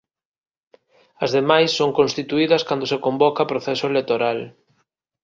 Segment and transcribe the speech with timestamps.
[1.23, 4.39] As demais son constituídas cando se convoca proceso electoral.